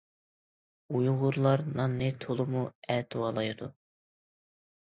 ئۇيغۇرلار 0.95 1.63
ناننى 1.81 2.09
تولىمۇ 2.25 2.65
ئەتىۋارلايدۇ. 2.97 3.73